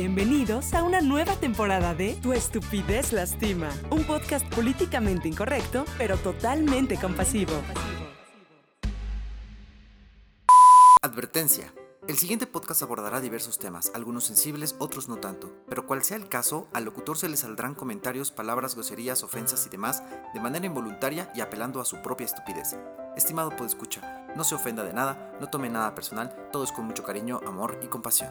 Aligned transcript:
Bienvenidos 0.00 0.72
a 0.72 0.82
una 0.82 1.02
nueva 1.02 1.36
temporada 1.36 1.94
de 1.94 2.14
Tu 2.22 2.32
estupidez 2.32 3.12
lastima, 3.12 3.68
un 3.90 4.04
podcast 4.04 4.46
políticamente 4.54 5.28
incorrecto, 5.28 5.84
pero 5.98 6.16
totalmente 6.16 6.96
compasivo. 6.96 7.52
Advertencia. 11.02 11.74
El 12.08 12.16
siguiente 12.16 12.46
podcast 12.46 12.82
abordará 12.82 13.20
diversos 13.20 13.58
temas, 13.58 13.92
algunos 13.94 14.24
sensibles, 14.24 14.74
otros 14.78 15.06
no 15.10 15.18
tanto, 15.18 15.52
pero 15.68 15.86
cual 15.86 16.02
sea 16.02 16.16
el 16.16 16.30
caso, 16.30 16.66
al 16.72 16.86
locutor 16.86 17.18
se 17.18 17.28
le 17.28 17.36
saldrán 17.36 17.74
comentarios, 17.74 18.30
palabras, 18.30 18.76
groserías, 18.76 19.22
ofensas 19.22 19.66
y 19.66 19.68
demás 19.68 20.02
de 20.32 20.40
manera 20.40 20.64
involuntaria 20.64 21.30
y 21.34 21.42
apelando 21.42 21.78
a 21.78 21.84
su 21.84 22.00
propia 22.00 22.24
estupidez. 22.24 22.74
Estimado 23.18 23.52
escucha, 23.66 24.26
no 24.34 24.44
se 24.44 24.54
ofenda 24.54 24.82
de 24.82 24.94
nada, 24.94 25.36
no 25.40 25.50
tome 25.50 25.68
nada 25.68 25.94
personal, 25.94 26.48
todo 26.50 26.64
es 26.64 26.72
con 26.72 26.86
mucho 26.86 27.02
cariño, 27.02 27.42
amor 27.46 27.78
y 27.82 27.88
compasión. 27.88 28.30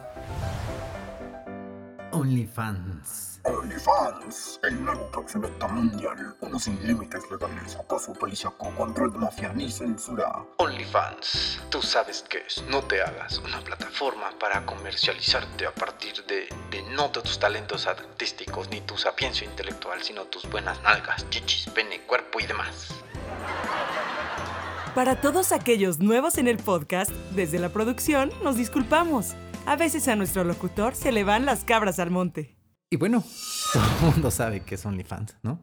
OnlyFans. 2.20 3.40
OnlyFans, 3.44 4.60
el 4.62 4.84
nuevo 4.84 5.10
proxeneta 5.10 5.66
mundial, 5.68 6.36
uno 6.42 6.58
sin 6.58 6.78
límites 6.86 7.22
legales, 7.30 7.76
acoso 7.76 8.12
policíaco, 8.12 8.70
control 8.76 9.14
de 9.14 9.20
mafia 9.20 9.54
ni 9.54 9.70
censura. 9.70 10.44
OnlyFans, 10.58 11.62
tú 11.70 11.80
sabes 11.80 12.22
qué 12.28 12.44
es, 12.46 12.62
no 12.68 12.82
te 12.82 13.00
hagas 13.00 13.38
una 13.38 13.60
plataforma 13.60 14.32
para 14.38 14.66
comercializarte 14.66 15.66
a 15.66 15.72
partir 15.72 16.22
de, 16.26 16.54
de 16.70 16.82
no 16.94 17.08
de 17.08 17.22
tus 17.22 17.38
talentos 17.38 17.86
artísticos 17.86 18.68
ni 18.68 18.82
tu 18.82 18.98
sapiencia 18.98 19.46
intelectual, 19.46 20.02
sino 20.02 20.24
tus 20.26 20.46
buenas 20.50 20.82
nalgas, 20.82 21.26
chichis, 21.30 21.72
pene, 21.72 22.02
cuerpo 22.02 22.38
y 22.38 22.46
demás. 22.46 22.94
Para 24.94 25.22
todos 25.22 25.52
aquellos 25.52 26.00
nuevos 26.00 26.36
en 26.36 26.48
el 26.48 26.58
podcast, 26.58 27.12
desde 27.34 27.58
la 27.58 27.70
producción 27.70 28.30
nos 28.44 28.56
disculpamos. 28.56 29.34
A 29.66 29.76
veces 29.76 30.08
a 30.08 30.16
nuestro 30.16 30.44
locutor 30.44 30.94
se 30.94 31.12
le 31.12 31.24
van 31.24 31.46
las 31.46 31.64
cabras 31.64 31.98
al 31.98 32.10
monte. 32.10 32.56
Y 32.90 32.96
bueno, 32.96 33.22
todo 33.72 33.82
el 33.82 34.12
mundo 34.12 34.30
sabe 34.30 34.60
que 34.60 34.74
es 34.74 34.84
OnlyFans, 34.84 35.36
¿no? 35.42 35.60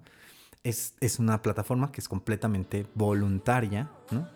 Es, 0.64 0.96
es 1.00 1.20
una 1.20 1.42
plataforma 1.42 1.92
que 1.92 2.02
es 2.02 2.08
completamente 2.08 2.86
voluntaria, 2.94 3.90
¿no? 4.12 4.28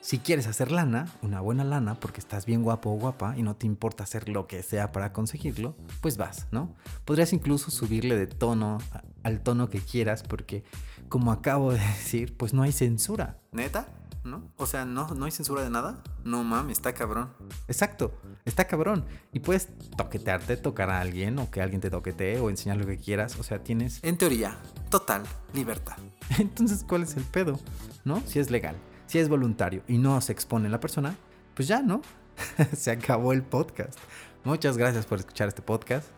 Si 0.00 0.18
quieres 0.18 0.48
hacer 0.48 0.72
lana, 0.72 1.06
una 1.22 1.40
buena 1.40 1.62
lana, 1.62 1.94
porque 1.94 2.18
estás 2.18 2.44
bien 2.44 2.64
guapo 2.64 2.90
o 2.90 2.94
guapa 2.94 3.34
y 3.36 3.42
no 3.44 3.54
te 3.54 3.66
importa 3.66 4.02
hacer 4.02 4.28
lo 4.28 4.48
que 4.48 4.64
sea 4.64 4.90
para 4.90 5.12
conseguirlo, 5.12 5.76
pues 6.00 6.16
vas, 6.16 6.48
¿no? 6.50 6.74
Podrías 7.04 7.32
incluso 7.32 7.70
subirle 7.70 8.16
de 8.16 8.26
tono 8.26 8.78
al 9.22 9.42
tono 9.42 9.70
que 9.70 9.78
quieras, 9.78 10.24
porque 10.24 10.64
como 11.08 11.30
acabo 11.30 11.72
de 11.72 11.78
decir, 11.98 12.36
pues 12.36 12.52
no 12.52 12.62
hay 12.62 12.72
censura. 12.72 13.38
¿Neta? 13.52 13.86
¿No? 14.24 14.52
O 14.56 14.66
sea, 14.66 14.84
no, 14.84 15.08
no 15.08 15.24
hay 15.24 15.30
censura 15.30 15.62
de 15.62 15.70
nada. 15.70 16.02
No 16.24 16.44
mames, 16.44 16.78
está 16.78 16.92
cabrón. 16.92 17.30
Exacto, 17.68 18.12
está 18.44 18.66
cabrón. 18.66 19.04
Y 19.32 19.40
puedes 19.40 19.68
toquetearte, 19.96 20.56
tocar 20.56 20.90
a 20.90 21.00
alguien 21.00 21.38
o 21.38 21.50
que 21.50 21.60
alguien 21.60 21.80
te 21.80 21.90
toquetee 21.90 22.38
o 22.38 22.50
enseñar 22.50 22.76
lo 22.76 22.86
que 22.86 22.98
quieras. 22.98 23.38
O 23.38 23.42
sea, 23.42 23.62
tienes, 23.62 24.00
en 24.02 24.16
teoría, 24.16 24.56
total 24.90 25.22
libertad. 25.52 25.96
Entonces, 26.38 26.84
¿cuál 26.86 27.02
es 27.02 27.16
el 27.16 27.24
pedo? 27.24 27.58
¿No? 28.04 28.22
Si 28.26 28.38
es 28.38 28.50
legal, 28.50 28.76
si 29.06 29.18
es 29.18 29.28
voluntario 29.28 29.82
y 29.88 29.98
no 29.98 30.20
se 30.20 30.32
expone 30.32 30.68
la 30.68 30.80
persona, 30.80 31.16
pues 31.54 31.68
ya, 31.68 31.82
¿no? 31.82 32.02
se 32.76 32.90
acabó 32.90 33.32
el 33.32 33.42
podcast. 33.42 33.98
Muchas 34.44 34.76
gracias 34.76 35.06
por 35.06 35.20
escuchar 35.20 35.46
este 35.48 35.62
podcast. 35.62 36.08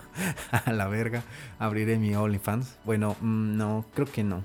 a 0.52 0.72
la 0.72 0.86
verga. 0.86 1.24
Abriré 1.58 1.98
mi 1.98 2.14
OnlyFans. 2.14 2.78
Bueno, 2.84 3.16
mm, 3.20 3.56
no, 3.56 3.84
creo 3.94 4.06
que 4.06 4.22
no 4.22 4.44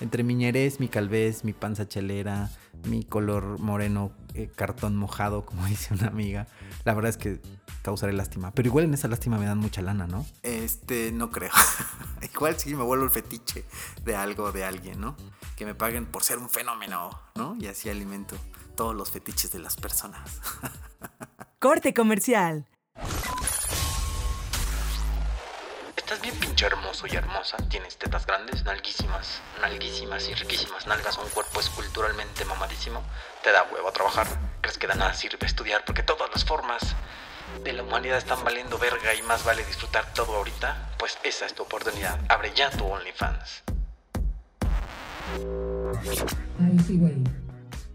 entre 0.00 0.22
mi 0.22 0.34
ñerez, 0.34 0.80
mi 0.80 0.88
calvez, 0.88 1.44
mi 1.44 1.52
panza 1.52 1.88
chelera, 1.88 2.50
mi 2.84 3.04
color 3.04 3.58
moreno, 3.58 4.12
eh, 4.34 4.50
cartón 4.54 4.96
mojado, 4.96 5.44
como 5.44 5.66
dice 5.66 5.94
una 5.94 6.08
amiga, 6.08 6.46
la 6.84 6.94
verdad 6.94 7.10
es 7.10 7.16
que 7.16 7.40
causaré 7.82 8.12
lástima. 8.12 8.52
Pero 8.52 8.68
igual 8.68 8.84
en 8.84 8.94
esa 8.94 9.08
lástima 9.08 9.38
me 9.38 9.46
dan 9.46 9.58
mucha 9.58 9.82
lana, 9.82 10.06
¿no? 10.06 10.26
Este, 10.42 11.12
no 11.12 11.30
creo. 11.30 11.52
igual 12.34 12.58
sí 12.58 12.74
me 12.74 12.82
vuelvo 12.82 13.04
el 13.04 13.10
fetiche 13.10 13.64
de 14.04 14.16
algo, 14.16 14.52
de 14.52 14.64
alguien, 14.64 15.00
¿no? 15.00 15.16
Que 15.56 15.64
me 15.64 15.74
paguen 15.74 16.06
por 16.06 16.22
ser 16.22 16.38
un 16.38 16.50
fenómeno, 16.50 17.10
¿no? 17.34 17.56
Y 17.60 17.66
así 17.66 17.88
alimento 17.88 18.36
todos 18.76 18.94
los 18.94 19.10
fetiches 19.10 19.52
de 19.52 19.58
las 19.58 19.76
personas. 19.76 20.40
Corte 21.58 21.94
comercial. 21.94 22.68
Pinche 26.56 26.74
hermoso 26.74 27.06
y 27.06 27.14
hermosa. 27.14 27.58
Tienes 27.68 27.98
tetas 27.98 28.24
grandes, 28.24 28.64
nalguísimas, 28.64 29.42
nalguísimas 29.60 30.26
y 30.30 30.32
riquísimas 30.32 30.86
nalgas, 30.86 31.18
un 31.18 31.28
cuerpo 31.28 31.60
esculturalmente 31.60 32.46
mamadísimo. 32.46 33.02
Te 33.44 33.52
da 33.52 33.66
huevo 33.70 33.86
a 33.86 33.92
trabajar. 33.92 34.26
¿Crees 34.62 34.78
que 34.78 34.86
de 34.86 34.94
nada 34.94 35.12
sirve 35.12 35.44
estudiar? 35.44 35.84
Porque 35.84 36.02
todas 36.02 36.30
las 36.32 36.46
formas 36.46 36.96
de 37.62 37.74
la 37.74 37.82
humanidad 37.82 38.16
están 38.16 38.42
valiendo 38.42 38.78
verga 38.78 39.12
y 39.12 39.20
más 39.24 39.44
vale 39.44 39.66
disfrutar 39.66 40.14
todo 40.14 40.34
ahorita. 40.34 40.92
Pues 40.98 41.18
esa 41.24 41.44
es 41.44 41.54
tu 41.54 41.62
oportunidad. 41.62 42.18
Abre 42.30 42.50
ya 42.56 42.70
tu 42.70 42.86
OnlyFans. 42.86 43.62
Ay, 46.58 46.78
sí, 46.86 46.96
güey. 46.96 47.22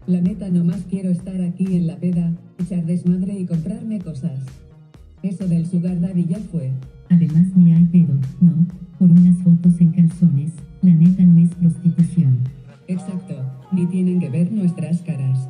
La 0.06 0.20
neta, 0.20 0.46
nomás 0.46 0.82
quiero 0.88 1.10
estar 1.10 1.34
aquí 1.34 1.66
en 1.66 1.88
la 1.88 1.96
peda, 1.96 2.30
echar 2.60 2.84
desmadre 2.84 3.32
y 3.32 3.44
comprarme 3.44 4.00
cosas. 4.00 4.38
Eso 5.24 5.46
del 5.46 5.68
sugar 5.68 6.00
daddy 6.00 6.26
ya 6.28 6.38
fue. 6.52 6.70
Además 7.12 7.46
ni 7.54 7.74
hay 7.74 7.84
pedo, 7.84 8.14
¿no? 8.40 8.66
Por 8.98 9.10
unas 9.10 9.36
fotos 9.42 9.78
en 9.82 9.92
calzones, 9.92 10.52
la 10.80 10.94
neta 10.94 11.22
no 11.22 11.44
es 11.44 11.54
prostitución. 11.56 12.38
Exacto, 12.88 13.34
ni 13.70 13.84
tienen 13.86 14.18
que 14.18 14.30
ver 14.30 14.50
nuestras 14.50 15.02
caras. 15.02 15.46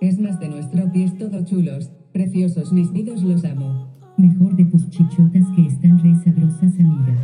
Es 0.00 0.20
más 0.20 0.38
de 0.38 0.48
nuestro 0.48 0.92
pies 0.92 1.18
todo 1.18 1.44
chulos, 1.44 1.90
preciosos 2.12 2.72
mis 2.72 2.92
vidos 2.92 3.24
los 3.24 3.44
amo. 3.44 3.92
Mejor 4.16 4.54
de 4.54 4.66
tus 4.66 4.88
chichotas 4.88 5.44
que 5.56 5.66
están 5.66 6.00
re 6.00 6.14
sabrosas 6.22 6.78
amiga. 6.78 7.14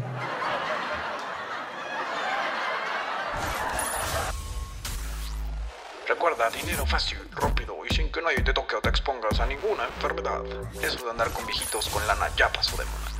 Recuerda, 6.09 6.50
dinero 6.60 6.84
fácil, 6.86 7.19
rápido 7.36 7.76
y 7.88 7.94
sin 7.94 8.10
que 8.10 8.20
nadie 8.20 8.42
te 8.42 8.53
toque 8.53 8.75
o 8.75 8.80
te 8.80 8.88
expongas 8.88 9.38
a 9.38 9.47
ninguna 9.47 9.84
enfermedad. 9.94 10.42
Eso 10.82 11.04
de 11.04 11.10
andar 11.12 11.30
con 11.30 11.47
viejitos 11.47 11.88
con 11.88 12.04
lana 12.09 12.26
ya 12.36 12.50
pasó 12.50 12.76
de 12.76 12.84
moda. 12.84 13.19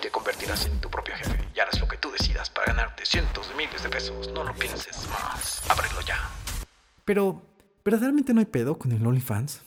Te 0.00 0.10
convertirás 0.10 0.66
en 0.66 0.80
tu 0.80 0.88
propio 0.90 1.14
jefe 1.14 1.36
y 1.54 1.60
harás 1.60 1.78
lo 1.78 1.86
que 1.86 1.98
tú 1.98 2.10
decidas 2.10 2.48
para 2.48 2.72
ganarte 2.72 3.04
cientos 3.04 3.48
de 3.48 3.54
miles 3.54 3.82
de 3.82 3.88
pesos. 3.88 4.30
No 4.32 4.44
lo 4.44 4.54
pienses 4.54 5.06
más. 5.08 5.62
Ábrelo 5.70 6.00
ya. 6.06 6.18
Pero, 7.04 7.42
¿verdaderamente 7.84 8.32
no 8.32 8.40
hay 8.40 8.46
pedo 8.46 8.78
con 8.78 8.92
el 8.92 9.06
OnlyFans? 9.06 9.62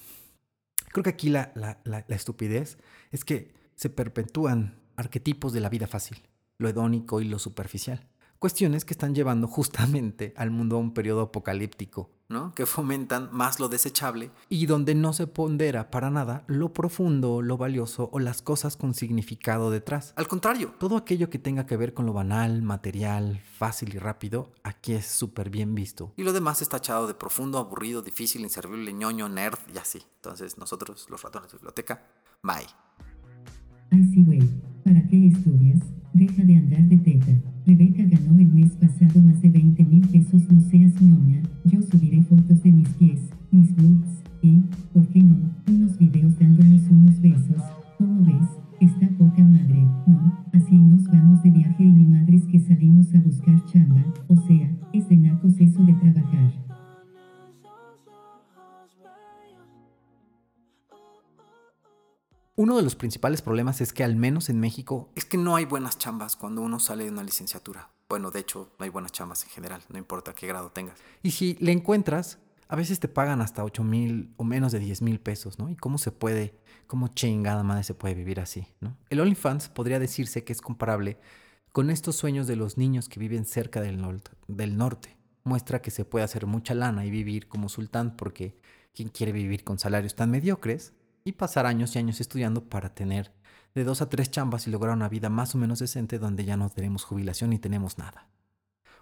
Creo 0.88 1.04
que 1.04 1.10
aquí 1.10 1.28
la, 1.28 1.52
la, 1.54 1.78
la, 1.84 2.04
la 2.06 2.16
estupidez 2.16 2.78
es 3.12 3.24
que 3.24 3.52
se 3.76 3.90
perpetúan 3.90 4.80
arquetipos 4.96 5.52
de 5.52 5.60
la 5.60 5.68
vida 5.68 5.86
fácil, 5.86 6.20
lo 6.58 6.68
hedónico 6.68 7.20
y 7.20 7.24
lo 7.24 7.38
superficial 7.38 8.08
cuestiones 8.44 8.84
que 8.84 8.92
están 8.92 9.14
llevando 9.14 9.48
justamente 9.48 10.34
al 10.36 10.50
mundo 10.50 10.76
a 10.76 10.78
un 10.78 10.92
periodo 10.92 11.22
apocalíptico, 11.22 12.10
¿no? 12.28 12.54
Que 12.54 12.66
fomentan 12.66 13.30
más 13.32 13.58
lo 13.58 13.70
desechable 13.70 14.32
y 14.50 14.66
donde 14.66 14.94
no 14.94 15.14
se 15.14 15.26
pondera 15.26 15.90
para 15.90 16.10
nada 16.10 16.44
lo 16.46 16.74
profundo, 16.74 17.40
lo 17.40 17.56
valioso 17.56 18.10
o 18.12 18.18
las 18.18 18.42
cosas 18.42 18.76
con 18.76 18.92
significado 18.92 19.70
detrás. 19.70 20.12
Al 20.16 20.28
contrario, 20.28 20.74
todo 20.78 20.98
aquello 20.98 21.30
que 21.30 21.38
tenga 21.38 21.64
que 21.64 21.78
ver 21.78 21.94
con 21.94 22.04
lo 22.04 22.12
banal, 22.12 22.60
material, 22.60 23.40
fácil 23.56 23.94
y 23.94 23.98
rápido, 23.98 24.52
aquí 24.62 24.92
es 24.92 25.06
súper 25.06 25.48
bien 25.48 25.74
visto. 25.74 26.12
Y 26.18 26.22
lo 26.22 26.34
demás 26.34 26.60
está 26.60 26.76
echado 26.76 27.06
de 27.06 27.14
profundo, 27.14 27.56
aburrido, 27.56 28.02
difícil, 28.02 28.42
inservible, 28.42 28.92
ñoño, 28.92 29.26
nerd 29.30 29.58
y 29.74 29.78
así. 29.78 30.02
Entonces, 30.16 30.58
nosotros, 30.58 31.06
los 31.08 31.22
ratones 31.22 31.50
de 31.50 31.56
biblioteca, 31.56 32.02
bye. 32.42 32.66
Ay, 33.90 34.04
sí, 34.12 34.22
güey. 34.22 34.42
¿Para 34.84 35.00
qué 35.08 35.28
estudias? 35.28 35.78
Deja 36.12 36.42
de 36.42 36.56
andar 36.56 36.82
de 36.82 36.98
teta. 36.98 37.53
Rebeca 37.66 38.02
ganó 38.04 38.38
el 38.38 38.52
mes 38.52 38.72
pasado 38.72 39.22
más 39.22 39.40
de 39.40 39.48
20 39.48 39.84
mil 39.84 40.06
pesos, 40.08 40.42
no 40.50 40.60
seas 40.60 41.00
ñoña. 41.00 41.40
Yo 41.64 41.80
subiré 41.80 42.22
fotos 42.22 42.62
de 42.62 42.70
mis 42.70 42.88
pies, 42.90 43.20
mis 43.50 43.74
boobs 43.74 44.22
y, 44.42 44.60
¿por 44.92 45.06
qué 45.08 45.22
no? 45.22 45.36
Unos 45.66 45.98
videos 45.98 46.38
dándonos 46.38 46.82
unos 46.90 47.18
besos. 47.22 47.62
¿Cómo 47.96 48.22
ves? 48.22 48.48
Está 48.80 49.08
poca 49.16 49.42
madre, 49.42 49.82
¿no? 50.06 50.44
Así 50.52 50.76
nos 50.76 51.04
vamos 51.04 51.42
de 51.42 51.52
viaje 51.52 51.84
y 51.84 51.90
mi 51.90 52.04
madre 52.04 52.36
es 52.36 52.44
que 52.44 52.60
salimos 52.60 53.14
a 53.14 53.20
buscar 53.20 53.64
chamba. 53.64 54.04
O 54.28 54.36
sea, 54.46 54.70
es 54.92 55.08
de 55.08 55.16
nacos 55.16 55.58
eso 55.58 55.82
de 55.84 55.94
trabajar. 55.94 56.52
Uno 62.56 62.76
de 62.76 62.84
los 62.84 62.94
principales 62.94 63.42
problemas 63.42 63.80
es 63.80 63.92
que 63.92 64.04
al 64.04 64.14
menos 64.14 64.48
en 64.48 64.60
México 64.60 65.10
es 65.16 65.24
que 65.24 65.36
no 65.36 65.56
hay 65.56 65.64
buenas 65.64 65.98
chambas 65.98 66.36
cuando 66.36 66.62
uno 66.62 66.78
sale 66.78 67.02
de 67.02 67.10
una 67.10 67.24
licenciatura. 67.24 67.90
Bueno, 68.08 68.30
de 68.30 68.38
hecho, 68.38 68.70
no 68.78 68.84
hay 68.84 68.90
buenas 68.90 69.10
chambas 69.10 69.42
en 69.42 69.50
general, 69.50 69.82
no 69.88 69.98
importa 69.98 70.34
qué 70.34 70.46
grado 70.46 70.70
tengas. 70.70 70.96
Y 71.24 71.32
si 71.32 71.54
le 71.54 71.72
encuentras, 71.72 72.38
a 72.68 72.76
veces 72.76 73.00
te 73.00 73.08
pagan 73.08 73.40
hasta 73.40 73.64
8 73.64 73.82
mil 73.82 74.32
o 74.36 74.44
menos 74.44 74.70
de 74.70 74.78
10 74.78 75.02
mil 75.02 75.18
pesos, 75.18 75.58
¿no? 75.58 75.68
¿Y 75.68 75.74
cómo 75.74 75.98
se 75.98 76.12
puede, 76.12 76.56
cómo 76.86 77.08
chingada 77.08 77.64
madre 77.64 77.82
se 77.82 77.94
puede 77.94 78.14
vivir 78.14 78.38
así, 78.38 78.68
¿no? 78.80 78.96
El 79.10 79.18
OnlyFans 79.18 79.68
podría 79.68 79.98
decirse 79.98 80.44
que 80.44 80.52
es 80.52 80.60
comparable 80.60 81.18
con 81.72 81.90
estos 81.90 82.14
sueños 82.14 82.46
de 82.46 82.54
los 82.54 82.78
niños 82.78 83.08
que 83.08 83.18
viven 83.18 83.46
cerca 83.46 83.80
del, 83.80 84.00
del 84.46 84.76
norte. 84.76 85.16
Muestra 85.42 85.82
que 85.82 85.90
se 85.90 86.04
puede 86.04 86.24
hacer 86.24 86.46
mucha 86.46 86.74
lana 86.74 87.04
y 87.04 87.10
vivir 87.10 87.48
como 87.48 87.68
sultán 87.68 88.16
porque 88.16 88.56
quien 88.94 89.08
quiere 89.08 89.32
vivir 89.32 89.64
con 89.64 89.80
salarios 89.80 90.14
tan 90.14 90.30
mediocres 90.30 90.92
y 91.24 91.32
pasar 91.32 91.64
años 91.64 91.96
y 91.96 91.98
años 91.98 92.20
estudiando 92.20 92.68
para 92.68 92.94
tener 92.94 93.32
de 93.74 93.82
dos 93.82 94.02
a 94.02 94.10
tres 94.10 94.30
chambas 94.30 94.68
y 94.68 94.70
lograr 94.70 94.94
una 94.94 95.08
vida 95.08 95.30
más 95.30 95.54
o 95.54 95.58
menos 95.58 95.78
decente 95.78 96.18
donde 96.18 96.44
ya 96.44 96.56
no 96.56 96.68
tenemos 96.68 97.04
jubilación 97.04 97.50
ni 97.50 97.58
tenemos 97.58 97.98
nada. 97.98 98.28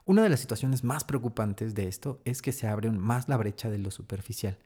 Una 0.05 0.23
de 0.23 0.29
las 0.29 0.41
situaciones 0.41 0.85
más 0.85 1.05
preocupantes 1.05 1.75
de 1.75 1.89
esto 1.89 2.21
es 2.25 2.41
que 2.41 2.53
se 2.53 2.69
abre 2.69 2.91
más 2.91 3.29
la 3.29 3.37
brecha 3.37 3.71
de 3.71 3.79
lo 3.79 3.91
superficial, 3.91 4.59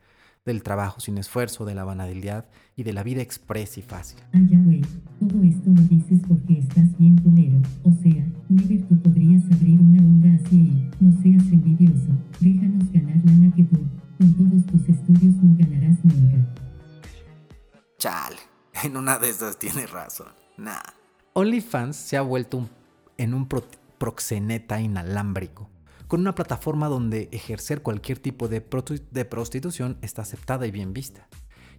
del 0.45 0.63
trabajo 0.63 1.01
sin 1.01 1.19
esfuerzo, 1.19 1.65
de 1.65 1.75
la 1.75 1.85
banalidad 1.85 2.47
y 2.77 2.85
de 2.85 2.93
la 2.93 3.03
vida 3.03 3.23
expresa 3.23 3.81
y 3.81 3.83
fácil. 3.83 4.21
Ah, 4.33 4.39
ya 4.49 4.59
güey, 4.59 4.83
todo 5.19 5.43
esto 5.43 5.71
lo 5.71 5.83
dices 5.83 6.21
porque 6.29 6.59
estás 6.59 6.97
bien 6.99 7.17
culero. 7.19 7.61
O 7.83 7.93
sea, 8.03 8.25
Never 8.49 8.87
tú 8.87 8.97
podrías 9.01 9.43
abrir 9.51 9.81
una 9.81 9.99
onda 9.99 10.29
así 10.45 10.57
y, 10.57 10.91
no 11.01 11.23
seas 11.23 11.53
envidioso, 11.53 12.13
déjanos 12.39 12.93
ganar 12.93 13.17
lana 13.25 13.53
que 13.57 13.65
tú, 13.65 13.79
con 14.19 14.33
todos 14.35 14.67
tus 14.67 14.89
estudios 14.89 15.35
no 15.37 15.57
ganarás 15.59 16.05
nunca. 16.05 16.66
Chale, 17.99 18.37
en 18.85 18.97
una 18.97 19.19
de 19.19 19.31
esas 19.31 19.59
tiene 19.59 19.87
razón. 19.87 20.29
Nah. 20.57 20.81
OnlyFans 21.35 21.97
se 21.97 22.17
ha 22.17 22.23
vuelto 22.23 22.59
un- 22.59 22.71
en 23.19 23.35
un 23.35 23.47
pro- 23.49 23.67
proxeneta 23.99 24.81
inalámbrico, 24.81 25.69
con 26.07 26.21
una 26.21 26.35
plataforma 26.35 26.89
donde 26.89 27.29
ejercer 27.33 27.83
cualquier 27.83 28.19
tipo 28.19 28.49
de, 28.49 28.65
de 29.11 29.25
prostitución 29.25 29.99
está 30.03 30.23
aceptada 30.23 30.67
y 30.67 30.71
bien 30.71 30.93
vista. 30.93 31.29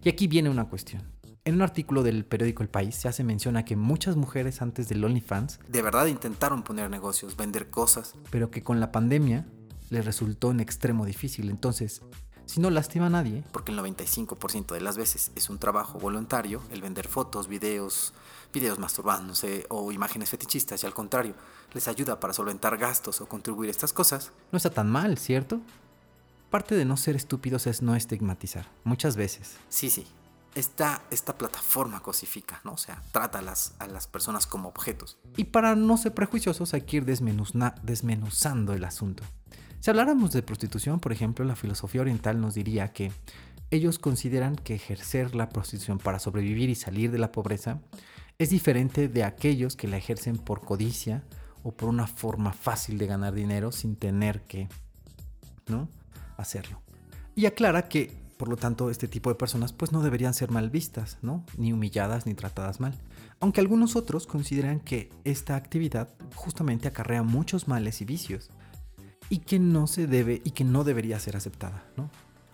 Y 0.02 0.08
aquí 0.08 0.26
viene 0.28 0.50
una 0.50 0.68
cuestión. 0.68 1.02
En 1.44 1.54
un 1.54 1.62
artículo 1.62 2.02
del 2.02 2.24
periódico 2.26 2.62
El 2.62 2.68
País 2.68 2.94
se 2.94 3.08
hace 3.08 3.24
mención 3.24 3.56
a 3.56 3.64
que 3.64 3.74
muchas 3.74 4.16
mujeres 4.16 4.60
antes 4.60 4.88
del 4.88 5.02
OnlyFans 5.04 5.60
de 5.68 5.82
verdad 5.82 6.06
intentaron 6.06 6.62
poner 6.62 6.90
negocios, 6.90 7.36
vender 7.36 7.70
cosas, 7.70 8.14
pero 8.30 8.50
que 8.50 8.62
con 8.62 8.80
la 8.80 8.92
pandemia 8.92 9.46
les 9.90 10.04
resultó 10.04 10.50
en 10.50 10.60
extremo 10.60 11.06
difícil. 11.06 11.48
Entonces, 11.48 12.02
si 12.48 12.60
no 12.60 12.70
lastima 12.70 13.06
a 13.06 13.10
nadie, 13.10 13.44
porque 13.52 13.72
el 13.72 13.78
95% 13.78 14.72
de 14.74 14.80
las 14.80 14.96
veces 14.96 15.30
es 15.36 15.50
un 15.50 15.58
trabajo 15.58 15.98
voluntario, 15.98 16.62
el 16.72 16.80
vender 16.82 17.06
fotos, 17.06 17.46
videos, 17.46 18.14
videos 18.54 18.78
masturbándose 18.78 19.66
o 19.68 19.92
imágenes 19.92 20.30
fetichistas 20.30 20.82
y 20.82 20.86
al 20.86 20.94
contrario, 20.94 21.34
les 21.74 21.86
ayuda 21.88 22.18
para 22.18 22.32
solventar 22.32 22.78
gastos 22.78 23.20
o 23.20 23.26
contribuir 23.28 23.68
a 23.68 23.72
estas 23.72 23.92
cosas, 23.92 24.32
no 24.50 24.56
está 24.56 24.70
tan 24.70 24.90
mal, 24.90 25.18
¿cierto? 25.18 25.60
Parte 26.50 26.74
de 26.74 26.86
no 26.86 26.96
ser 26.96 27.14
estúpidos 27.16 27.66
es 27.66 27.82
no 27.82 27.94
estigmatizar, 27.94 28.66
muchas 28.82 29.16
veces. 29.16 29.56
Sí, 29.68 29.90
sí. 29.90 30.06
Esta, 30.54 31.02
esta 31.10 31.36
plataforma 31.36 32.00
cosifica, 32.00 32.60
¿no? 32.64 32.72
O 32.72 32.78
sea, 32.78 33.02
trata 33.12 33.40
a 33.40 33.42
las, 33.42 33.74
a 33.78 33.86
las 33.86 34.06
personas 34.08 34.46
como 34.46 34.70
objetos. 34.70 35.18
Y 35.36 35.44
para 35.44 35.76
no 35.76 35.96
ser 35.98 36.14
prejuiciosos 36.14 36.72
hay 36.72 36.80
que 36.80 36.96
ir 36.96 37.04
desmenuzna- 37.04 37.74
desmenuzando 37.82 38.72
el 38.72 38.84
asunto. 38.84 39.22
Si 39.80 39.90
habláramos 39.90 40.32
de 40.32 40.42
prostitución, 40.42 40.98
por 40.98 41.12
ejemplo, 41.12 41.44
la 41.44 41.54
filosofía 41.54 42.00
oriental 42.00 42.40
nos 42.40 42.54
diría 42.54 42.92
que 42.92 43.12
ellos 43.70 43.98
consideran 43.98 44.56
que 44.56 44.74
ejercer 44.74 45.34
la 45.34 45.50
prostitución 45.50 45.98
para 45.98 46.18
sobrevivir 46.18 46.68
y 46.68 46.74
salir 46.74 47.12
de 47.12 47.18
la 47.18 47.30
pobreza 47.30 47.80
es 48.38 48.50
diferente 48.50 49.08
de 49.08 49.24
aquellos 49.24 49.76
que 49.76 49.88
la 49.88 49.96
ejercen 49.96 50.36
por 50.36 50.62
codicia 50.62 51.22
o 51.62 51.72
por 51.72 51.88
una 51.88 52.06
forma 52.06 52.52
fácil 52.52 52.98
de 52.98 53.06
ganar 53.06 53.34
dinero 53.34 53.70
sin 53.70 53.94
tener 53.94 54.42
que, 54.42 54.68
¿no? 55.66 55.88
Hacerlo. 56.36 56.80
Y 57.36 57.46
aclara 57.46 57.88
que, 57.88 58.12
por 58.36 58.48
lo 58.48 58.56
tanto, 58.56 58.90
este 58.90 59.06
tipo 59.06 59.30
de 59.30 59.36
personas 59.36 59.72
pues 59.72 59.92
no 59.92 60.02
deberían 60.02 60.34
ser 60.34 60.50
mal 60.50 60.70
vistas, 60.70 61.18
¿no? 61.22 61.44
Ni 61.56 61.72
humilladas 61.72 62.26
ni 62.26 62.34
tratadas 62.34 62.80
mal. 62.80 62.94
Aunque 63.38 63.60
algunos 63.60 63.94
otros 63.94 64.26
consideran 64.26 64.80
que 64.80 65.10
esta 65.24 65.54
actividad 65.54 66.08
justamente 66.34 66.88
acarrea 66.88 67.22
muchos 67.22 67.68
males 67.68 68.00
y 68.00 68.04
vicios 68.04 68.50
y 69.30 69.38
que 69.38 69.58
no 69.58 69.86
se 69.86 70.06
debe 70.06 70.40
y 70.44 70.52
que 70.52 70.64
no 70.64 70.84
debería 70.84 71.18
ser 71.18 71.36
aceptada, 71.36 71.84
¿no? 71.96 72.10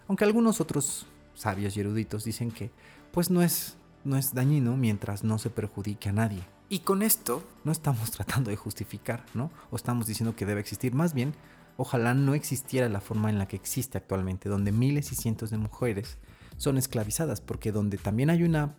Aunque 0.08 0.24
algunos 0.24 0.60
otros 0.60 1.06
sabios 1.34 1.76
y 1.76 1.80
eruditos 1.80 2.24
dicen 2.24 2.50
que 2.50 2.70
pues 3.12 3.30
no 3.30 3.42
es 3.42 3.76
no 4.04 4.16
es 4.18 4.34
dañino 4.34 4.76
mientras 4.76 5.24
no 5.24 5.38
se 5.38 5.50
perjudique 5.50 6.10
a 6.10 6.12
nadie. 6.12 6.42
Y 6.68 6.80
con 6.80 7.02
esto 7.02 7.42
no 7.64 7.72
estamos 7.72 8.10
tratando 8.12 8.50
de 8.50 8.56
justificar, 8.56 9.24
¿no? 9.34 9.50
O 9.70 9.76
estamos 9.76 10.06
diciendo 10.06 10.36
que 10.36 10.46
debe 10.46 10.60
existir, 10.60 10.94
más 10.94 11.14
bien, 11.14 11.34
ojalá 11.76 12.14
no 12.14 12.34
existiera 12.34 12.88
la 12.88 13.00
forma 13.00 13.30
en 13.30 13.38
la 13.38 13.48
que 13.48 13.56
existe 13.56 13.98
actualmente, 13.98 14.48
donde 14.48 14.72
miles 14.72 15.12
y 15.12 15.16
cientos 15.16 15.50
de 15.50 15.58
mujeres 15.58 16.18
son 16.56 16.78
esclavizadas, 16.78 17.40
porque 17.40 17.72
donde 17.72 17.98
también 17.98 18.30
hay 18.30 18.42
una 18.42 18.74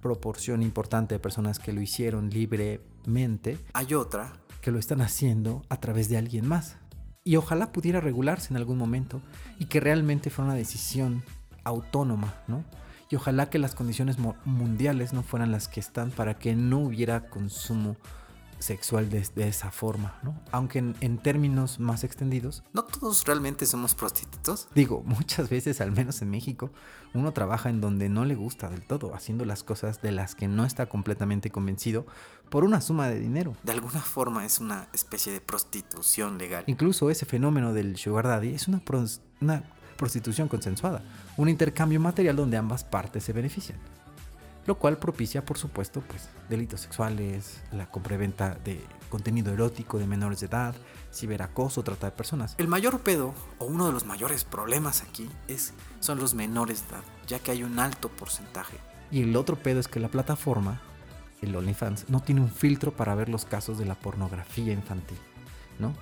proporción 0.00 0.62
importante 0.62 1.14
de 1.14 1.18
personas 1.18 1.58
que 1.58 1.72
lo 1.72 1.80
hicieron 1.80 2.30
libremente, 2.30 3.58
hay 3.72 3.94
otra 3.94 4.32
que 4.60 4.70
lo 4.70 4.78
están 4.78 5.00
haciendo 5.00 5.62
a 5.68 5.80
través 5.80 6.08
de 6.08 6.18
alguien 6.18 6.46
más. 6.46 6.76
Y 7.26 7.34
ojalá 7.34 7.72
pudiera 7.72 8.00
regularse 8.00 8.52
en 8.52 8.56
algún 8.56 8.78
momento 8.78 9.20
y 9.58 9.64
que 9.64 9.80
realmente 9.80 10.30
fuera 10.30 10.52
una 10.52 10.56
decisión 10.56 11.24
autónoma, 11.64 12.36
¿no? 12.46 12.64
Y 13.10 13.16
ojalá 13.16 13.50
que 13.50 13.58
las 13.58 13.74
condiciones 13.74 14.16
mundiales 14.44 15.12
no 15.12 15.24
fueran 15.24 15.50
las 15.50 15.66
que 15.66 15.80
están 15.80 16.12
para 16.12 16.38
que 16.38 16.54
no 16.54 16.78
hubiera 16.78 17.28
consumo 17.28 17.96
sexual 18.58 19.10
de, 19.10 19.26
de 19.34 19.48
esa 19.48 19.70
forma, 19.70 20.14
¿no? 20.22 20.38
Aunque 20.52 20.78
en, 20.78 20.96
en 21.00 21.18
términos 21.18 21.78
más 21.80 22.04
extendidos, 22.04 22.62
no 22.72 22.84
todos 22.84 23.24
realmente 23.24 23.66
somos 23.66 23.94
prostitutos. 23.94 24.68
Digo, 24.74 25.02
muchas 25.06 25.48
veces, 25.48 25.80
al 25.80 25.92
menos 25.92 26.22
en 26.22 26.30
México, 26.30 26.70
uno 27.14 27.32
trabaja 27.32 27.70
en 27.70 27.80
donde 27.80 28.08
no 28.08 28.24
le 28.24 28.34
gusta 28.34 28.68
del 28.68 28.82
todo, 28.82 29.14
haciendo 29.14 29.44
las 29.44 29.62
cosas 29.62 30.02
de 30.02 30.12
las 30.12 30.34
que 30.34 30.48
no 30.48 30.64
está 30.64 30.86
completamente 30.86 31.50
convencido 31.50 32.06
por 32.50 32.64
una 32.64 32.80
suma 32.80 33.08
de 33.08 33.18
dinero. 33.20 33.54
De 33.62 33.72
alguna 33.72 34.00
forma 34.00 34.44
es 34.44 34.58
una 34.60 34.88
especie 34.92 35.32
de 35.32 35.40
prostitución 35.40 36.38
legal. 36.38 36.64
Incluso 36.66 37.10
ese 37.10 37.26
fenómeno 37.26 37.72
del 37.72 37.96
sugar 37.96 38.26
daddy 38.26 38.54
es 38.54 38.68
una, 38.68 38.78
pros- 38.84 39.20
una 39.40 39.64
prostitución 39.96 40.48
consensuada, 40.48 41.02
un 41.36 41.48
intercambio 41.48 41.98
material 42.00 42.36
donde 42.36 42.56
ambas 42.56 42.84
partes 42.84 43.24
se 43.24 43.32
benefician 43.32 43.78
lo 44.66 44.76
cual 44.78 44.98
propicia, 44.98 45.44
por 45.44 45.58
supuesto, 45.58 46.00
pues 46.00 46.28
delitos 46.48 46.80
sexuales, 46.80 47.62
la 47.72 47.90
compra 47.90 48.16
y 48.16 48.18
venta 48.18 48.58
de 48.64 48.84
contenido 49.08 49.52
erótico 49.52 49.98
de 49.98 50.06
menores 50.06 50.40
de 50.40 50.46
edad, 50.46 50.74
ciberacoso, 51.12 51.82
trata 51.82 52.06
de 52.06 52.12
personas. 52.12 52.54
El 52.58 52.68
mayor 52.68 53.00
pedo, 53.00 53.34
o 53.58 53.66
uno 53.66 53.86
de 53.86 53.92
los 53.92 54.06
mayores 54.06 54.44
problemas 54.44 55.02
aquí, 55.02 55.30
es, 55.48 55.72
son 56.00 56.18
los 56.18 56.34
menores 56.34 56.82
de 56.82 56.96
edad, 56.96 57.04
ya 57.26 57.38
que 57.38 57.52
hay 57.52 57.62
un 57.62 57.78
alto 57.78 58.08
porcentaje. 58.08 58.76
Y 59.10 59.22
el 59.22 59.36
otro 59.36 59.56
pedo 59.56 59.78
es 59.78 59.88
que 59.88 60.00
la 60.00 60.08
plataforma, 60.08 60.80
el 61.42 61.54
OnlyFans, 61.54 62.10
no 62.10 62.20
tiene 62.20 62.40
un 62.40 62.50
filtro 62.50 62.92
para 62.92 63.14
ver 63.14 63.28
los 63.28 63.44
casos 63.44 63.78
de 63.78 63.86
la 63.86 63.94
pornografía 63.94 64.72
infantil, 64.72 65.18
¿no? 65.78 65.94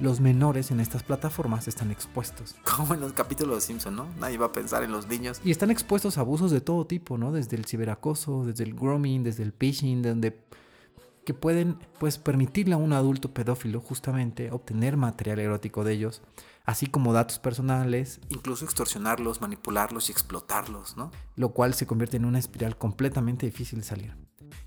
Los 0.00 0.20
menores 0.20 0.70
en 0.70 0.80
estas 0.80 1.02
plataformas 1.02 1.66
están 1.66 1.90
expuestos. 1.90 2.54
Como 2.76 2.94
en 2.94 3.00
los 3.00 3.12
capítulos 3.12 3.56
de 3.56 3.60
Simpson, 3.62 3.96
¿no? 3.96 4.06
Nadie 4.18 4.38
va 4.38 4.46
a 4.46 4.52
pensar 4.52 4.82
en 4.82 4.92
los 4.92 5.06
niños. 5.08 5.40
Y 5.44 5.50
están 5.50 5.70
expuestos 5.70 6.18
a 6.18 6.20
abusos 6.20 6.50
de 6.50 6.60
todo 6.60 6.86
tipo, 6.86 7.18
¿no? 7.18 7.32
Desde 7.32 7.56
el 7.56 7.64
ciberacoso, 7.64 8.44
desde 8.44 8.64
el 8.64 8.74
grooming, 8.74 9.24
desde 9.24 9.42
el 9.42 9.52
phishing, 9.52 10.02
donde 10.02 10.38
que 11.28 11.34
pueden 11.34 11.78
pues 11.98 12.16
permitirle 12.16 12.72
a 12.72 12.78
un 12.78 12.94
adulto 12.94 13.34
pedófilo 13.34 13.82
justamente 13.82 14.50
obtener 14.50 14.96
material 14.96 15.40
erótico 15.40 15.84
de 15.84 15.92
ellos, 15.92 16.22
así 16.64 16.86
como 16.86 17.12
datos 17.12 17.38
personales, 17.38 18.18
incluso 18.30 18.64
extorsionarlos, 18.64 19.42
manipularlos 19.42 20.08
y 20.08 20.12
explotarlos, 20.12 20.96
¿no? 20.96 21.10
Lo 21.36 21.50
cual 21.50 21.74
se 21.74 21.86
convierte 21.86 22.16
en 22.16 22.24
una 22.24 22.38
espiral 22.38 22.78
completamente 22.78 23.44
difícil 23.44 23.80
de 23.80 23.84
salir. 23.84 24.16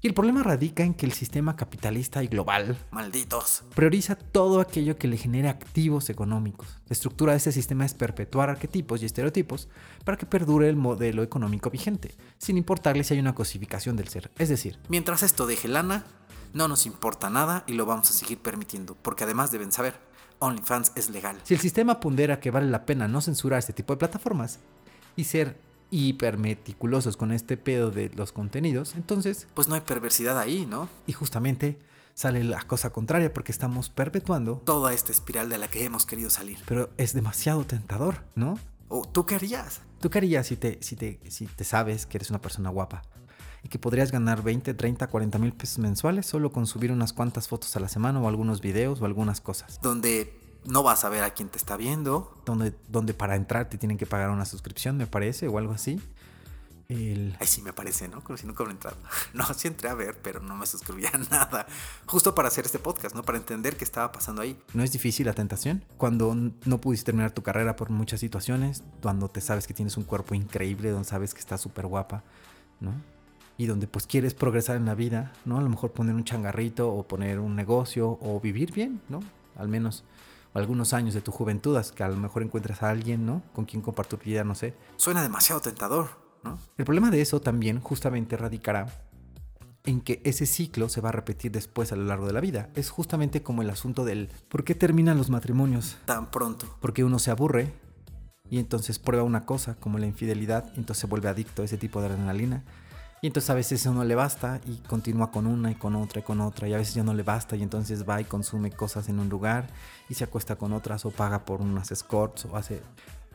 Y 0.01 0.07
el 0.07 0.13
problema 0.13 0.43
radica 0.43 0.83
en 0.83 0.93
que 0.93 1.05
el 1.05 1.11
sistema 1.11 1.55
capitalista 1.55 2.23
y 2.23 2.27
global, 2.27 2.77
malditos, 2.91 3.63
prioriza 3.75 4.15
todo 4.15 4.59
aquello 4.59 4.97
que 4.97 5.07
le 5.07 5.17
genere 5.17 5.50
activos 5.50 6.09
económicos. 6.09 6.79
La 6.88 6.93
estructura 6.93 7.33
de 7.33 7.38
este 7.38 7.51
sistema 7.51 7.85
es 7.85 7.93
perpetuar 7.93 8.50
arquetipos 8.50 9.01
y 9.01 9.05
estereotipos 9.05 9.69
para 10.03 10.17
que 10.17 10.25
perdure 10.25 10.69
el 10.69 10.75
modelo 10.75 11.23
económico 11.23 11.69
vigente, 11.69 12.15
sin 12.38 12.57
importarle 12.57 13.03
si 13.03 13.13
hay 13.13 13.19
una 13.19 13.35
cosificación 13.35 13.95
del 13.95 14.07
ser. 14.07 14.31
Es 14.38 14.50
decir, 14.50 14.79
mientras 14.89 15.23
esto 15.23 15.45
deje 15.45 15.67
lana, 15.67 16.05
no 16.53 16.67
nos 16.67 16.85
importa 16.85 17.29
nada 17.29 17.63
y 17.67 17.73
lo 17.73 17.85
vamos 17.85 18.09
a 18.09 18.13
seguir 18.13 18.39
permitiendo, 18.39 18.95
porque 18.95 19.23
además 19.23 19.51
deben 19.51 19.71
saber, 19.71 19.95
OnlyFans 20.39 20.91
es 20.95 21.09
legal. 21.09 21.39
Si 21.43 21.53
el 21.53 21.59
sistema 21.59 22.00
pondera 22.00 22.39
que 22.39 22.51
vale 22.51 22.69
la 22.69 22.85
pena 22.85 23.07
no 23.07 23.21
censurar 23.21 23.59
este 23.59 23.73
tipo 23.73 23.93
de 23.93 23.97
plataformas 23.97 24.59
y 25.15 25.25
ser 25.25 25.59
hiper 25.91 26.38
meticulosos 26.38 27.17
con 27.17 27.31
este 27.31 27.57
pedo 27.57 27.91
de 27.91 28.10
los 28.15 28.31
contenidos, 28.31 28.95
entonces 28.95 29.48
pues 29.53 29.67
no 29.67 29.75
hay 29.75 29.81
perversidad 29.81 30.39
ahí, 30.39 30.65
¿no? 30.65 30.89
Y 31.05 31.13
justamente 31.13 31.77
sale 32.13 32.43
la 32.43 32.62
cosa 32.63 32.91
contraria 32.91 33.33
porque 33.33 33.51
estamos 33.51 33.89
perpetuando 33.89 34.62
toda 34.65 34.93
esta 34.93 35.12
espiral 35.12 35.50
de 35.50 35.57
la 35.57 35.67
que 35.67 35.86
hemos 35.86 36.05
querido 36.05 36.29
salir. 36.29 36.57
Pero 36.65 36.89
es 36.98 37.13
demasiado 37.13 37.65
tentador, 37.65 38.24
¿no? 38.36 38.57
¿O 38.88 39.07
tú 39.07 39.25
qué 39.25 39.36
harías? 39.36 39.81
¿Tú 40.00 40.10
qué 40.10 40.19
harías 40.19 40.48
si 40.48 40.55
te, 40.57 40.79
si, 40.81 40.95
te, 40.95 41.19
si 41.29 41.45
te 41.45 41.63
sabes 41.63 42.05
que 42.05 42.17
eres 42.17 42.29
una 42.29 42.41
persona 42.41 42.69
guapa? 42.69 43.03
Y 43.63 43.69
que 43.69 43.77
podrías 43.77 44.12
ganar 44.12 44.41
20, 44.41 44.74
30, 44.74 45.07
40 45.07 45.38
mil 45.38 45.53
pesos 45.53 45.77
mensuales 45.77 46.25
solo 46.25 46.51
con 46.51 46.65
subir 46.65 46.91
unas 46.91 47.13
cuantas 47.13 47.48
fotos 47.48 47.75
a 47.75 47.79
la 47.79 47.88
semana 47.88 48.19
o 48.19 48.27
algunos 48.27 48.60
videos 48.60 49.01
o 49.01 49.05
algunas 49.05 49.39
cosas. 49.39 49.79
Donde 49.81 50.40
no 50.65 50.84
vas 50.84 51.03
a 51.06 51.10
ver 51.10 51.24
a 51.24 51.34
quién 51.34 51.50
te 51.50 51.58
está 51.58 51.77
viendo, 51.77 52.36
donde, 52.46 52.74
donde 52.88 53.13
para 53.13 53.36
entrar 53.36 53.70
te 53.70 53.77
tienen 53.77 53.98
que 53.98 54.06
pagar 54.06 54.30
una 54.30 54.46
suscripción, 54.46 54.98
me 54.98 55.08
parece, 55.08 55.48
o 55.48 55.58
algo 55.58 55.74
así. 55.74 56.01
El... 56.89 57.38
Ay, 57.39 57.48
sí 57.48 57.62
me 57.62 57.72
parece, 57.72 58.10
¿no? 58.10 58.22
Como 58.22 58.38
si 58.38 58.46
nunca 58.46 58.63
hubiera 58.63 58.74
entrado. 58.74 58.98
No, 59.34 59.46
sí 59.53 59.70
entré 59.70 59.88
a 59.88 59.94
ver, 59.94 60.18
pero 60.22 60.41
no 60.41 60.56
me 60.56 60.65
suscribí 60.65 61.06
a 61.06 61.18
nada. 61.32 61.65
Justo 62.06 62.36
para 62.36 62.50
hacer 62.50 62.65
este 62.65 62.80
podcast, 62.80 63.15
¿no? 63.15 63.24
Para 63.24 63.38
entender 63.38 63.77
qué 63.77 63.86
estaba 63.86 64.12
pasando 64.12 64.41
ahí. 64.41 64.62
¿No 64.74 64.84
es 64.84 64.91
difícil 64.91 65.25
la 65.25 65.34
tentación? 65.34 65.86
Cuando 65.98 66.36
no 66.36 66.82
pudiste 66.82 67.06
terminar 67.06 67.32
tu 67.32 67.44
carrera 67.44 67.77
por 67.77 67.89
muchas 67.89 68.20
situaciones, 68.20 68.84
cuando 69.01 69.30
te 69.30 69.39
sabes 69.39 69.68
que 69.68 69.74
tienes 69.74 69.96
un 69.96 70.03
cuerpo 70.03 70.36
increíble, 70.36 70.89
donde 70.89 71.08
sabes 71.08 71.34
que 71.34 71.39
estás 71.39 71.62
súper 71.62 71.88
guapa, 71.88 72.24
¿no? 72.80 72.91
y 73.58 73.68
donde 73.68 73.86
pues 73.86 74.08
quieres 74.08 74.34
progresar 74.34 74.75
en 74.75 74.86
la 74.86 74.96
vida, 74.96 75.34
¿no? 75.46 75.60
A 75.60 75.62
lo 75.62 75.70
mejor 75.70 75.91
poner 75.91 76.15
un 76.15 76.24
changarrito 76.24 76.91
o 76.91 77.03
poner 77.08 77.38
un 77.38 77.56
negocio 77.56 78.18
o 78.20 78.39
vivir 78.39 78.72
bien, 78.72 79.01
¿no? 79.08 79.20
Al 79.56 79.68
menos 79.68 80.03
algunos 80.53 80.93
años 80.93 81.13
de 81.13 81.22
tu 81.22 81.31
juventud, 81.31 81.75
hasta 81.75 81.96
que 81.96 82.03
a 82.03 82.10
lo 82.10 82.17
mejor 82.17 82.43
encuentras 82.43 82.84
a 82.84 82.89
alguien, 82.89 83.25
¿no? 83.25 83.41
Con 83.53 83.65
quien 83.65 83.81
compartir 83.81 84.20
tu 84.20 84.25
vida, 84.25 84.43
no 84.43 84.55
sé. 84.55 84.74
Suena 84.98 85.22
demasiado 85.22 85.62
tentador, 85.62 86.10
¿no? 86.43 86.60
El 86.77 86.86
problema 86.86 87.12
de 87.12 87.22
eso 87.22 87.41
también 87.41 87.79
justamente 87.79 88.38
radicará 88.38 88.88
en 89.86 90.01
que 90.01 90.22
ese 90.24 90.46
ciclo 90.46 90.89
se 90.89 91.01
va 91.01 91.10
a 91.10 91.13
repetir 91.13 91.51
después 91.51 91.91
a 91.91 91.96
lo 91.96 92.05
largo 92.05 92.27
de 92.27 92.34
la 92.34 92.41
vida. 92.41 92.70
Es 92.75 92.89
justamente 92.89 93.41
como 93.41 93.62
el 93.62 93.70
asunto 93.70 94.05
del 94.05 94.29
¿por 94.50 94.63
qué 94.63 94.75
terminan 94.75 95.17
los 95.17 95.29
matrimonios 95.29 95.98
tan 96.05 96.29
pronto? 96.29 96.67
Porque 96.79 97.03
uno 97.03 97.20
se 97.20 97.31
aburre 97.31 97.74
y 98.50 98.60
entonces 98.60 99.00
prueba 99.00 99.24
una 99.24 99.46
cosa 99.46 99.75
como 99.75 99.98
la 99.98 100.05
infidelidad 100.05 100.65
y 100.75 100.79
entonces 100.79 101.01
se 101.01 101.08
vuelve 101.08 101.29
adicto 101.29 101.62
a 101.62 101.65
ese 101.65 101.77
tipo 101.77 102.01
de 102.01 102.08
adrenalina. 102.08 102.63
Y 103.23 103.27
entonces 103.27 103.51
a 103.51 103.53
veces 103.53 103.81
eso 103.81 103.93
no 103.93 104.03
le 104.03 104.15
basta 104.15 104.59
y 104.65 104.77
continúa 104.77 105.29
con 105.29 105.45
una 105.45 105.69
y 105.69 105.75
con 105.75 105.95
otra 105.95 106.21
y 106.21 106.23
con 106.23 106.41
otra 106.41 106.67
y 106.67 106.73
a 106.73 106.77
veces 106.77 106.95
ya 106.95 107.03
no 107.03 107.13
le 107.13 107.21
basta 107.21 107.55
y 107.55 107.61
entonces 107.61 108.09
va 108.09 108.19
y 108.19 108.23
consume 108.23 108.71
cosas 108.71 109.09
en 109.09 109.19
un 109.19 109.29
lugar 109.29 109.67
y 110.09 110.15
se 110.15 110.23
acuesta 110.23 110.55
con 110.55 110.73
otras 110.73 111.05
o 111.05 111.11
paga 111.11 111.45
por 111.45 111.61
unas 111.61 111.91
escorts 111.91 112.45
o 112.45 112.57
hace... 112.57 112.81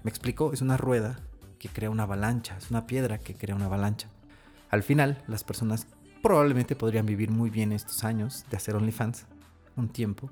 ¿Me 0.03 0.11
explico? 0.11 0.53
Es 0.53 0.61
una 0.61 0.77
rueda 0.77 1.21
que 1.61 1.69
crea 1.69 1.89
una 1.89 2.03
avalancha, 2.03 2.57
es 2.57 2.71
una 2.71 2.87
piedra 2.87 3.19
que 3.19 3.35
crea 3.35 3.55
una 3.55 3.67
avalancha. 3.67 4.09
Al 4.71 4.83
final, 4.83 5.23
las 5.29 5.45
personas 5.45 5.87
probablemente 6.21 6.75
podrían 6.75 7.07
vivir 7.07 7.31
muy 7.31 7.51
bien 7.51 7.71
estos 7.71 8.03
años 8.03 8.45
de 8.51 8.57
hacer 8.57 8.75
OnlyFans, 8.75 9.27
un 9.77 9.89
tiempo, 9.89 10.31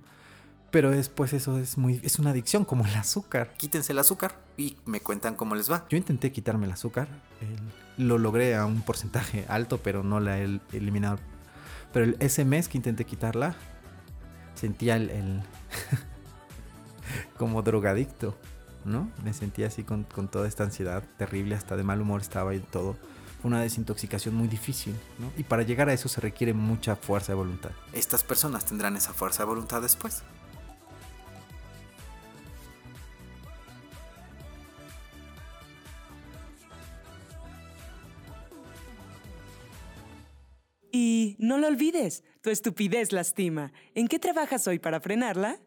pero 0.74 0.90
después 0.90 1.32
eso 1.32 1.56
es 1.58 1.78
muy 1.78 2.00
es 2.02 2.18
una 2.18 2.30
adicción 2.30 2.64
como 2.64 2.84
el 2.84 2.94
azúcar. 2.96 3.54
Quítense 3.56 3.92
el 3.92 3.98
azúcar 4.00 4.36
y 4.56 4.76
me 4.86 4.98
cuentan 5.00 5.36
cómo 5.36 5.54
les 5.54 5.70
va. 5.70 5.86
Yo 5.88 5.96
intenté 5.96 6.32
quitarme 6.32 6.66
el 6.66 6.72
azúcar, 6.72 7.06
el- 7.40 8.06
lo 8.08 8.18
logré 8.18 8.56
a 8.56 8.66
un 8.66 8.82
porcentaje 8.82 9.44
alto, 9.48 9.78
pero 9.78 10.02
no 10.02 10.18
la 10.18 10.40
he 10.40 10.60
eliminado. 10.72 11.18
Pero 11.92 12.06
el, 12.06 12.16
ese 12.18 12.44
mes 12.44 12.66
que 12.68 12.76
intenté 12.76 13.04
quitarla, 13.04 13.54
sentía 14.56 14.96
el, 14.96 15.10
el- 15.10 15.42
como 17.38 17.62
drogadicto, 17.62 18.36
¿no? 18.84 19.10
Me 19.22 19.32
sentía 19.32 19.68
así 19.68 19.84
con, 19.84 20.04
con 20.04 20.28
toda 20.28 20.48
esta 20.48 20.64
ansiedad 20.64 21.04
terrible, 21.18 21.54
hasta 21.54 21.76
de 21.76 21.84
mal 21.84 22.00
humor 22.00 22.20
estaba 22.20 22.54
y 22.54 22.58
todo. 22.60 22.96
Una 23.44 23.60
desintoxicación 23.60 24.34
muy 24.34 24.48
difícil, 24.48 24.94
¿no? 25.18 25.30
Y 25.36 25.44
para 25.44 25.62
llegar 25.62 25.88
a 25.88 25.92
eso 25.92 26.08
se 26.08 26.20
requiere 26.20 26.54
mucha 26.54 26.96
fuerza 26.96 27.32
de 27.32 27.36
voluntad. 27.36 27.70
Estas 27.92 28.22
personas 28.24 28.64
tendrán 28.64 28.96
esa 28.96 29.12
fuerza 29.12 29.42
de 29.42 29.50
voluntad 29.50 29.82
después. 29.82 30.22
Olvides, 41.74 42.22
tu 42.40 42.50
estupidez 42.50 43.12
lastima. 43.12 43.72
¿En 43.94 44.06
qué 44.06 44.18
trabajas 44.18 44.66
hoy 44.68 44.78
para 44.78 45.00
frenarla? 45.00 45.58